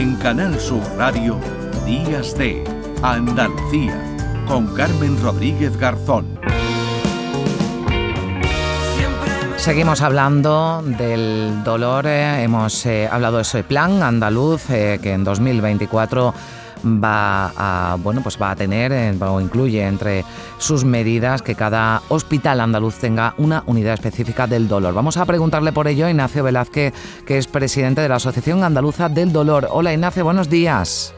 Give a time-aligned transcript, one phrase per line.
[0.00, 1.38] En Canal Sur Radio,
[1.84, 2.64] Días de
[3.02, 4.02] Andalucía,
[4.48, 6.40] con Carmen Rodríguez Garzón.
[9.58, 15.22] Seguimos hablando del dolor, eh, hemos eh, hablado de ese plan andaluz eh, que en
[15.22, 16.32] 2024
[16.84, 20.24] va a, bueno, pues va a tener eh, o incluye entre
[20.58, 24.94] sus medidas que cada hospital andaluz tenga una unidad específica del dolor.
[24.94, 26.92] Vamos a preguntarle por ello a Ignacio Velázquez,
[27.26, 29.68] que es presidente de la Asociación Andaluza del Dolor.
[29.70, 31.14] Hola Ignacio, buenos días.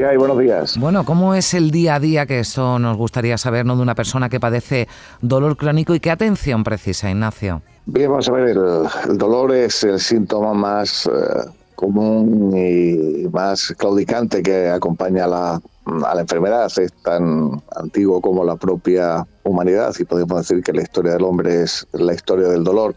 [0.00, 0.16] ¿Qué hay?
[0.16, 0.78] Buenos días.
[0.78, 3.76] Bueno, ¿cómo es el día a día que eso nos gustaría saber ¿no?
[3.76, 4.88] de una persona que padece
[5.20, 7.60] dolor crónico y qué atención precisa, Ignacio?
[7.84, 14.42] Bien, vamos a ver, el, dolor es el síntoma más eh, común y más claudicante
[14.42, 15.62] que acompaña a la,
[16.06, 16.70] a la enfermedad.
[16.78, 21.62] Es tan antiguo como la propia humanidad y podemos decir que la historia del hombre
[21.62, 22.94] es la historia del dolor.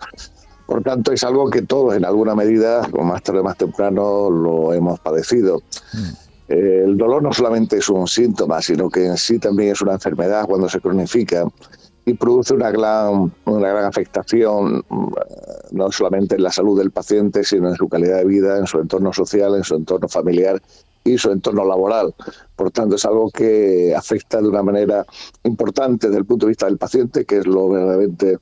[0.67, 4.73] Por tanto, es algo que todos en alguna medida, más tarde o más temprano, lo
[4.73, 5.61] hemos padecido.
[5.93, 6.11] Mm.
[6.49, 10.45] el dolor no solamente es un síntoma, sino que en sí también es una enfermedad
[10.45, 11.45] cuando se cronifica
[12.05, 14.93] y produce una gran, una gran afectación eh,
[15.71, 18.79] no solamente en la salud del paciente, sino en su calidad de vida, en su
[18.79, 20.61] entorno social, en su entorno familiar
[21.03, 22.13] y su entorno laboral.
[22.55, 25.05] Por tanto, es algo que afecta de una manera
[25.43, 28.37] importante desde el punto de vista del paciente, que es lo verdaderamente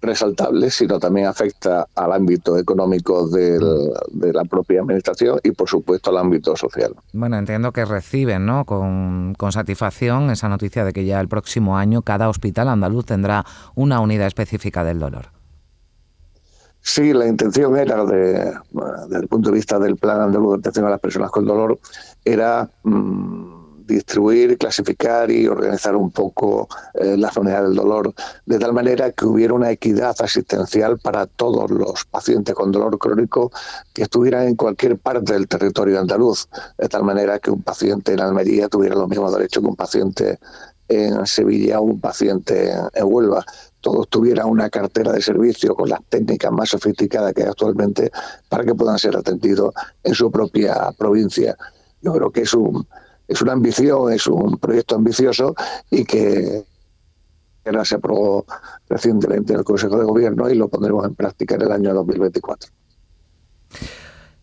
[0.00, 6.18] resaltable, sino también afecta al ámbito económico de la propia administración y, por supuesto, al
[6.18, 6.94] ámbito social.
[7.12, 8.64] Bueno, entiendo que reciben ¿no?
[8.64, 13.44] con, con satisfacción esa noticia de que ya el próximo año cada hospital andaluz tendrá
[13.74, 15.38] una unidad específica del dolor.
[16.80, 18.54] Sí, la intención era, de,
[19.08, 21.78] desde el punto de vista del Plan Andaluz de Atención a las Personas con Dolor,
[22.24, 23.57] era mm,
[23.88, 28.14] distribuir, clasificar y organizar un poco eh, la zona del dolor,
[28.46, 33.50] de tal manera que hubiera una equidad asistencial para todos los pacientes con dolor crónico
[33.92, 38.20] que estuvieran en cualquier parte del territorio andaluz, de tal manera que un paciente en
[38.20, 40.38] Almería tuviera los mismos derechos que un paciente
[40.88, 43.44] en Sevilla o un paciente en Huelva
[43.80, 48.10] todos tuvieran una cartera de servicio con las técnicas más sofisticadas que hay actualmente
[48.48, 49.72] para que puedan ser atendidos
[50.02, 51.56] en su propia provincia.
[52.00, 52.86] Yo creo que es un,
[53.28, 55.54] es una ambición, es un proyecto ambicioso
[55.90, 56.64] y que
[57.84, 58.46] se aprobó
[58.88, 62.70] recientemente en el Consejo de Gobierno y lo pondremos en práctica en el año 2024.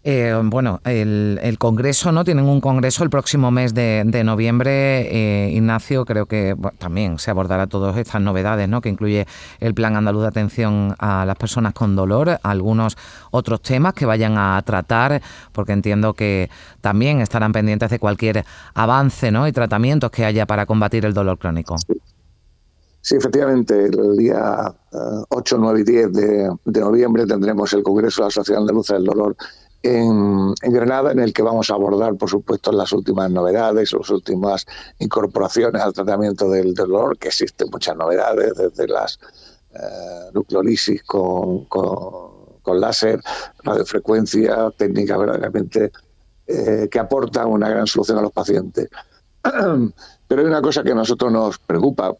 [0.07, 2.23] Eh, bueno, el, Congreso, ¿no?
[2.23, 5.01] Tienen un Congreso el próximo mes de, noviembre.
[5.09, 8.81] Eh, Ignacio, creo que también se abordará todas estas novedades, ¿no?
[8.81, 9.25] Que incluye
[9.59, 12.97] el Plan Andaluz de Atención a las Personas con Dolor, algunos
[13.31, 16.51] otros temas que vayan a tratar, porque entiendo que
[16.81, 18.45] también estarán pendientes de cualquier
[18.75, 19.47] avance, ¿no?
[19.47, 21.77] Y tratamientos que haya para combatir el dolor crónico.
[23.01, 23.15] Sí.
[23.15, 24.71] efectivamente, el día
[25.29, 28.93] 8, eh, 9 y 10 de, de, noviembre tendremos el Congreso de la Asociación Andaluza
[28.93, 29.35] del Dolor
[29.85, 34.65] en, Granada, en el que vamos a abordar, por supuesto, las últimas novedades, las últimas
[34.99, 39.19] incorporaciones al tratamiento del dolor, que existen muchas novedades, desde las
[39.73, 43.21] eh, nucleolisis con, con, láser,
[43.63, 45.91] radiofrecuencia, técnicas verdaderamente
[46.47, 48.89] eh, que aportan una gran solución a los pacientes.
[50.27, 52.15] Pero hay una cosa que a nosotros nos preocupa,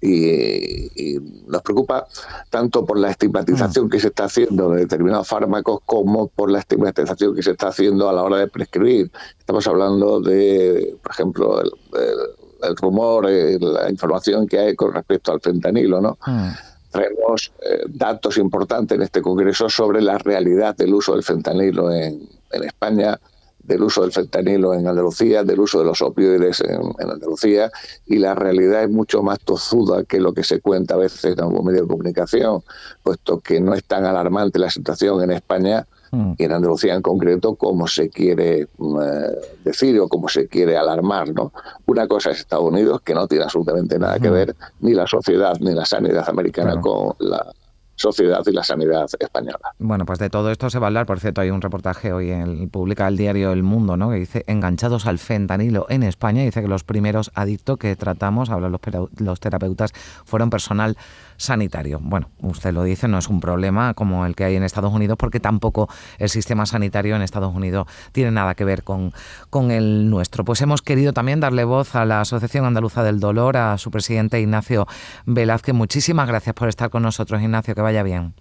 [0.00, 2.06] y, nos preocupa
[2.50, 3.88] tanto por la estigmatización mm.
[3.88, 8.08] que se está haciendo de determinados fármacos como por la estigmatización que se está haciendo
[8.08, 9.10] a la hora de prescribir.
[9.38, 15.40] Estamos hablando de, por ejemplo, el, rumor, eh, la información que hay con respecto al
[15.40, 16.18] fentanilo, ¿no?
[16.26, 16.48] Mm.
[16.90, 22.28] Traemos eh, datos importantes en este congreso sobre la realidad del uso del fentanilo en,
[22.50, 23.18] en España,
[23.66, 27.70] del uso del fentanilo en Andalucía, del uso de los opioides en, Andalucía,
[28.06, 31.40] y la realidad es mucho más tozuda que lo que se cuenta a veces en
[31.40, 32.62] algún medio de comunicación,
[33.02, 36.32] puesto que no es tan alarmante la situación en España mm.
[36.38, 39.30] y en Andalucía en concreto como se quiere mm, eh,
[39.64, 41.32] decir o como se quiere alarmar.
[41.32, 41.52] ¿no?
[41.86, 45.56] Una cosa es Estados Unidos, que no tiene absolutamente nada que ver ni la sociedad
[45.60, 47.52] ni la sanidad americana con la
[47.96, 49.74] sociedad y la sanidad española.
[49.78, 51.06] Bueno, pues de todo esto se va a hablar.
[51.06, 54.10] Por cierto, hay un reportaje hoy en publica el diario El Mundo, ¿no?
[54.10, 56.42] Que dice enganchados al fentanilo en España.
[56.42, 58.80] Dice que los primeros adictos que tratamos, hablan los,
[59.18, 59.92] los terapeutas,
[60.24, 60.96] fueron personal
[61.36, 61.98] sanitario.
[62.02, 65.16] Bueno, usted lo dice, no es un problema como el que hay en Estados Unidos,
[65.18, 65.88] porque tampoco
[66.18, 69.12] el sistema sanitario en Estados Unidos tiene nada que ver con,
[69.50, 70.44] con el nuestro.
[70.44, 74.40] Pues hemos querido también darle voz a la Asociación Andaluza del Dolor, a su presidente
[74.40, 74.86] Ignacio
[75.26, 75.74] Velázquez.
[75.74, 78.34] Muchísimas gracias por estar con nosotros, Ignacio, que vaya bien.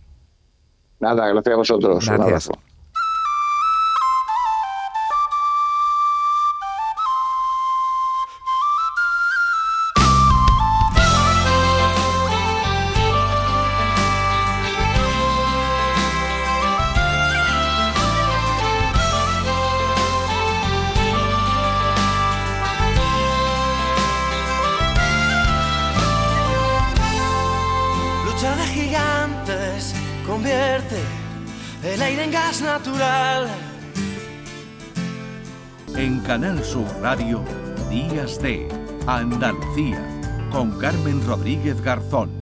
[0.99, 2.05] Nada, gracias a vosotros.
[2.09, 2.49] Gracias.
[31.83, 33.47] El aire en gas natural.
[35.95, 37.41] En Canal Sur Radio,
[37.89, 38.67] Días de
[39.07, 40.03] Andalucía,
[40.51, 42.29] con Carmen Rodríguez Garzón.